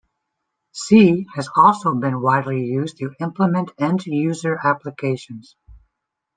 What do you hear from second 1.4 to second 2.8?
also been widely